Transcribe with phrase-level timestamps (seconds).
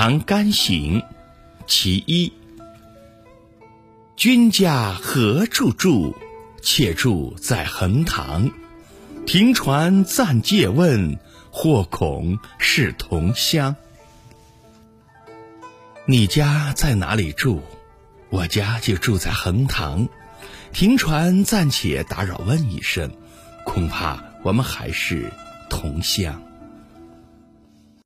[0.00, 1.02] 长干行
[1.66, 2.32] 其一
[4.14, 6.14] 君家何处住
[6.62, 8.48] 妾住在横塘。
[9.26, 11.18] 停船暂借问
[11.50, 13.74] 或恐是同乡。
[16.06, 17.58] 你家在哪里住？
[18.30, 20.08] 我家就住在横塘。
[20.72, 23.10] 停船暂且打扰问一声
[23.64, 25.32] 恐怕我们还是
[25.68, 26.40] 同乡。